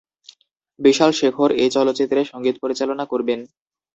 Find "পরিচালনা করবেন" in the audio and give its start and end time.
2.63-3.39